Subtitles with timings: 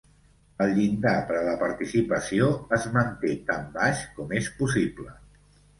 [0.63, 2.49] El llindar per a la participació
[2.81, 5.17] es manté tant baix com és possible.